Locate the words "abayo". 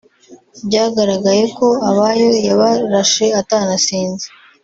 1.89-2.29